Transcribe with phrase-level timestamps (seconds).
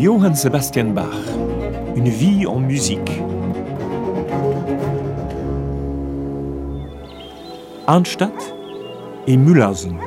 [0.00, 1.12] Johann Sebastian Bach,
[1.94, 3.20] Une vie en musique.
[7.86, 8.54] Arnstadt
[9.26, 9.98] et Mühlhausen.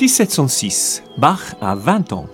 [0.00, 2.26] 1706, Bach a 20 ans.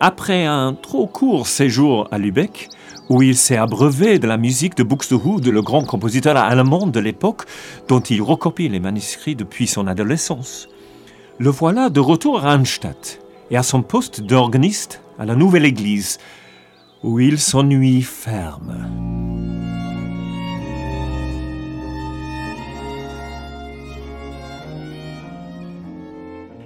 [0.00, 2.68] Après un trop court séjour à Lübeck,
[3.08, 7.44] où il s'est abreuvé de la musique de Buxtehude, le grand compositeur allemand de l'époque,
[7.88, 10.68] dont il recopie les manuscrits depuis son adolescence.
[11.38, 16.18] Le voilà de retour à Arnstadt et à son poste d'organiste à la nouvelle église,
[17.02, 18.88] où il s'ennuie ferme.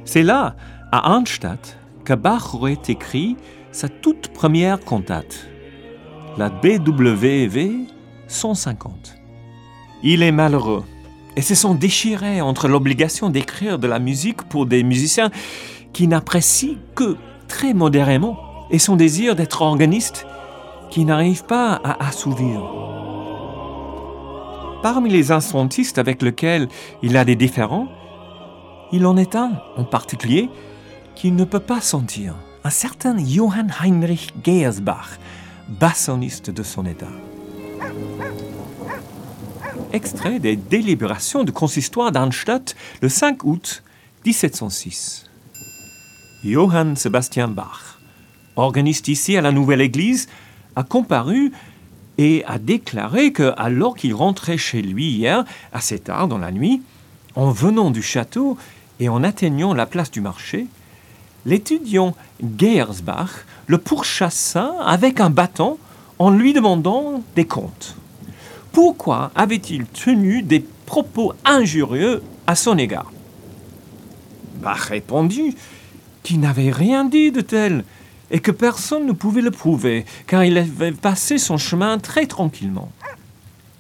[0.05, 0.57] C'est là,
[0.91, 3.37] à Arnstadt, que Bach aurait écrit
[3.71, 5.49] sa toute première cantate,
[6.37, 7.87] la BWV
[8.29, 9.15] 150.
[10.03, 10.85] Il est malheureux
[11.37, 15.31] et se sent déchiré entre l'obligation d'écrire de la musique pour des musiciens
[15.93, 17.17] qui n'apprécient que
[17.53, 18.39] très modérément
[18.71, 20.27] et son désir d'être organiste
[20.89, 22.63] qui n'arrive pas à assouvir.
[24.83, 26.69] Parmi les instrumentistes avec lesquels
[27.03, 27.89] il a des différends,
[28.91, 30.49] il en est un en particulier
[31.15, 35.19] qu'il ne peut pas sentir, un certain Johann Heinrich Geersbach,
[35.69, 37.13] bassoniste de son état.
[39.93, 43.83] Extrait des délibérations du consistoire d'Arnstadt le 5 août
[44.25, 45.27] 1706.
[46.45, 47.99] Johann Sebastian Bach,
[48.57, 50.29] organiste ici à la nouvelle église,
[50.75, 51.53] a comparu
[52.19, 56.83] et a déclaré que, alors qu'il rentrait chez lui hier, assez tard dans la nuit,
[57.37, 58.59] en venant du château,
[58.99, 60.67] et en atteignant la place du marché,
[61.47, 62.15] l'étudiant
[62.59, 65.79] Geersbach le pourchassa avec un bâton
[66.19, 67.97] en lui demandant des comptes.
[68.73, 73.13] Pourquoi avait-il tenu des propos injurieux à son égard?
[74.61, 75.57] Bach répondit
[76.23, 77.85] qu'il n'avait rien dit de tel
[78.31, 82.91] et que personne ne pouvait le prouver, car il avait passé son chemin très tranquillement.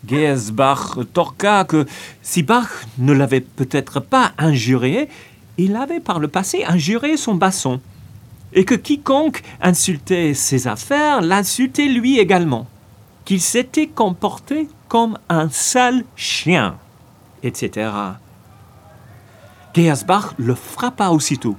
[0.06, 1.86] Geersbach torqua que
[2.22, 2.68] si Bach
[2.98, 5.08] ne l'avait peut-être pas injurié,
[5.58, 7.80] il avait par le passé injuré son basson,
[8.52, 12.66] et que quiconque insultait ses affaires l'insultait lui également,
[13.24, 16.76] qu'il s'était comporté comme un sale chien,
[17.42, 17.90] etc.
[19.74, 21.56] Geersbach le frappa aussitôt.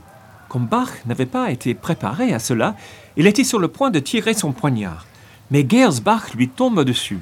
[0.53, 2.75] Comme Bach n'avait pas été préparé à cela,
[3.17, 5.07] il était sur le point de tirer son poignard.
[5.49, 7.17] Mais Geersbach lui tombe dessus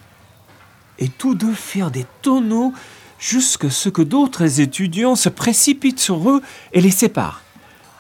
[1.00, 2.74] et tous deux firent des tonneaux
[3.20, 6.42] jusqu'à ce que d'autres étudiants se précipitent sur eux
[6.74, 7.42] et les séparent,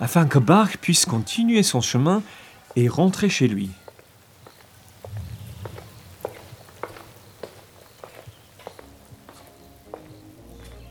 [0.01, 2.23] afin que Bach puisse continuer son chemin
[2.75, 3.69] et rentrer chez lui.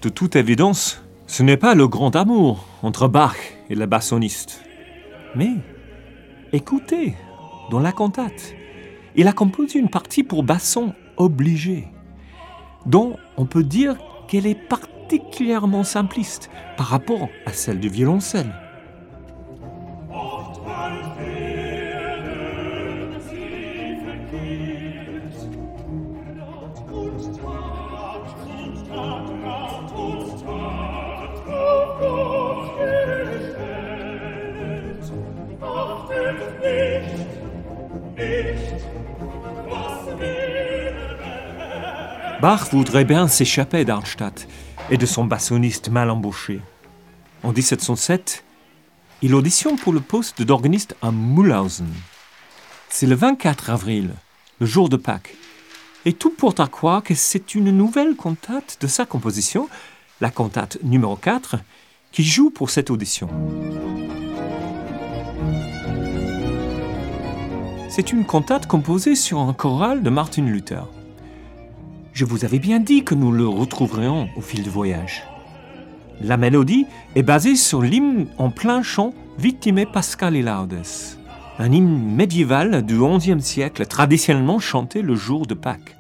[0.01, 3.37] De toute évidence, ce n'est pas le grand amour entre Bach
[3.71, 4.63] et le bassoniste.
[5.35, 5.53] Mais
[6.53, 7.15] écoutez,
[7.71, 8.55] dans la cantate,
[9.15, 11.89] il a composé une partie pour basson obligé
[12.87, 13.97] dont on peut dire
[14.29, 18.53] qu'elle est particulièrement simpliste par rapport à celle du violoncelle.
[42.41, 44.49] Bach voudrait bien s'échapper d'Arnstadt
[44.91, 46.61] et de son bassoniste mal embauché.
[47.43, 48.45] En 1707,
[49.21, 51.93] il auditionne pour le poste d'organiste à Mühlhausen.
[52.89, 54.15] C'est le 24 avril,
[54.59, 55.35] le jour de Pâques,
[56.07, 59.69] et tout porte à croire que c'est une nouvelle cantate de sa composition,
[60.23, 61.57] la cantate numéro 4,
[62.11, 63.29] qui joue pour cette audition.
[67.91, 70.87] C'est une cantate composée sur un choral de Martin Luther.
[72.13, 75.25] Je vous avais bien dit que nous le retrouverions au fil du voyage.
[76.21, 76.87] La mélodie
[77.17, 80.85] est basée sur l'hymne en plein chant Victime Pascal Laudes,
[81.59, 85.97] un hymne médiéval du XIe siècle traditionnellement chanté le jour de Pâques.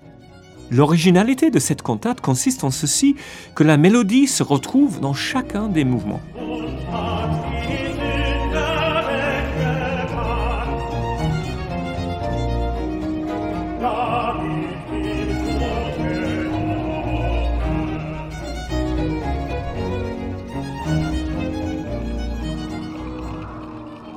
[0.70, 3.16] L'originalité de cette cantate consiste en ceci
[3.56, 6.20] que la mélodie se retrouve dans chacun des mouvements.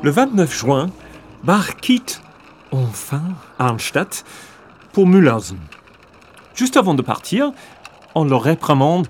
[0.04, 0.90] Le 29 juin,
[1.46, 2.22] Bach quitte
[2.74, 3.24] enfin
[3.58, 4.26] Arnstadt
[4.92, 5.58] pour Mühlhausen.
[6.56, 7.54] Juste avant de partir,
[8.14, 9.08] on le réprimande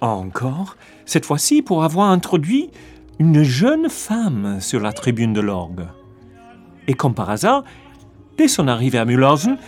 [0.00, 2.70] encore, cette fois-ci pour avoir introduit
[3.18, 5.86] une jeune femme sur la tribune de l'orgue.
[6.88, 7.62] Et comme par hasard,
[8.38, 9.58] dès son arrivée à Mühlhausen,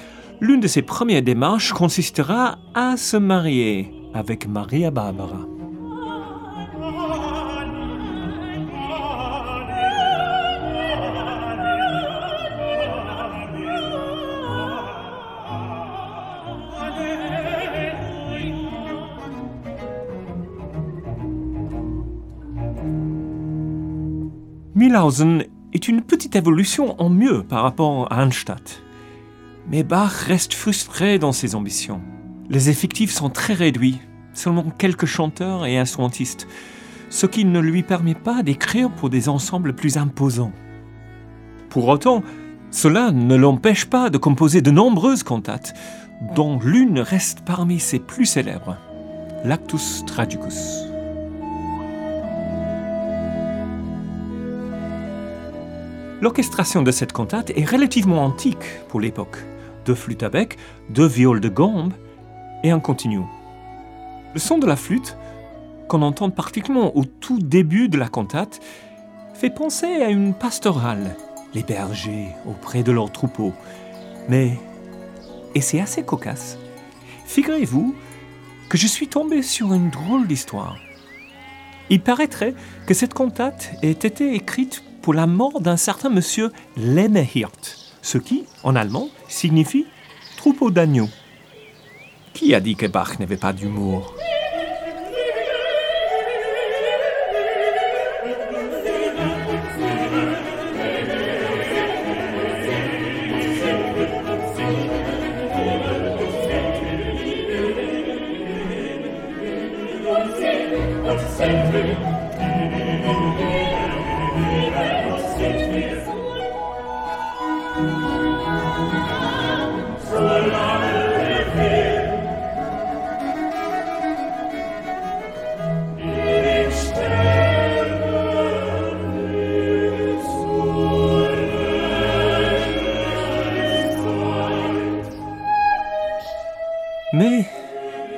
[0.41, 5.52] l'une de ses premières démarches consistera à se marier avec Maria Barbara.
[24.82, 28.82] Mühlhausen est une petite évolution en mieux par rapport à Arnstadt.
[29.69, 32.00] Mais Bach reste frustré dans ses ambitions.
[32.50, 34.00] Les effectifs sont très réduits,
[34.34, 36.49] seulement quelques chanteurs et instrumentistes,
[37.11, 40.52] ce qui ne lui permet pas d'écrire pour des ensembles plus imposants.
[41.69, 42.25] Pour autant,
[42.73, 45.75] cela ne l'empêche pas de composer de nombreuses cantates,
[46.34, 48.76] dont l'une reste parmi ses plus célèbres,
[49.44, 50.92] l'Actus Tragicus.
[56.23, 59.39] L'orchestration de cette cantate est relativement antique pour l'époque.
[59.85, 60.57] Deux flûtes à bec,
[60.89, 61.93] deux violes de gambe
[62.63, 63.23] et un continu.
[64.33, 65.17] Le son de la flûte,
[65.89, 68.61] qu'on entend particulièrement au tout début de la cantate,
[69.35, 71.17] fait penser à une pastorale,
[71.55, 73.53] les bergers auprès de leurs troupeaux.
[74.29, 74.61] Mais,
[75.57, 76.57] et c'est assez cocasse,
[77.27, 77.97] figurez-vous
[78.69, 80.77] que je suis tombé sur une drôle d'histoire.
[81.91, 82.55] Il paraîtrait
[82.87, 88.45] que cette cantate ait été écrite pour la mort d'un certain monsieur Lennehirt, ce qui,
[88.63, 89.87] en allemand, signifie
[90.37, 91.11] troupeau d'agneaux.
[92.33, 94.15] Qui a dit que Bach n'avait pas d'humour?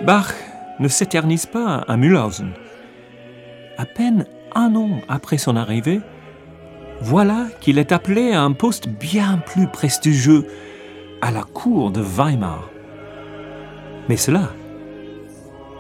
[0.04, 0.34] Bach
[0.80, 2.52] ne s'éternise pas à Mühlhausen.
[3.78, 6.02] À peine un an après son arrivée,
[7.00, 10.46] voilà qu'il est appelé à un poste bien plus prestigieux
[11.22, 12.68] à la cour de Weimar.
[14.10, 14.50] Mais cela,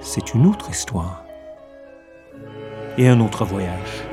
[0.00, 1.22] c'est une autre histoire
[2.96, 4.04] et un autre voyage.